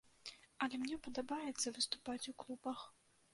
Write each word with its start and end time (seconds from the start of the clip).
Але 0.65 0.79
мне 0.83 0.97
падабаецца 1.07 1.75
выступаць 1.77 2.29
у 2.33 2.35
клубах. 2.45 2.79